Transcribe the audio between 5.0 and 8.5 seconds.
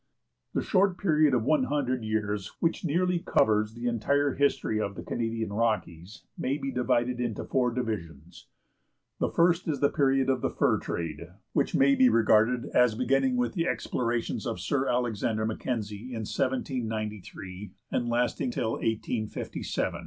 Canadian Rockies may be divided into four divisions.